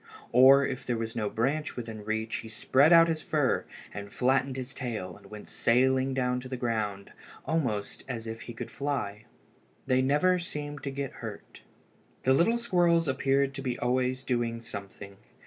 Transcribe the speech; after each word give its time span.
Or 0.31 0.65
if 0.65 0.83
there 0.83 0.97
was 0.97 1.15
no 1.15 1.29
branch 1.29 1.75
within 1.75 2.03
reach, 2.03 2.37
he 2.37 2.49
spread 2.49 2.91
out 2.91 3.07
his 3.07 3.21
fur, 3.21 3.65
and 3.93 4.11
flattened 4.11 4.57
his 4.57 4.73
tail, 4.73 5.15
and 5.15 5.29
went 5.29 5.47
sailing 5.47 6.15
down 6.15 6.39
to 6.39 6.49
the 6.49 6.57
ground, 6.57 7.11
almost 7.45 8.03
as 8.07 8.25
if 8.25 8.41
he 8.41 8.53
could 8.55 8.71
fly. 8.71 9.25
They 9.85 10.01
never 10.01 10.39
seemed 10.39 10.81
to 10.85 10.89
get 10.89 11.11
hurt. 11.21 11.61
The 12.23 12.33
little 12.33 12.57
squirrels 12.57 13.07
appeared 13.07 13.53
to 13.53 13.61
be 13.61 13.77
always 13.77 14.23
doing 14.23 14.59
something. 14.59 15.17